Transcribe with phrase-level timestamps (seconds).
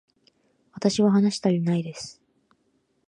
[0.73, 2.23] 私は話したりないです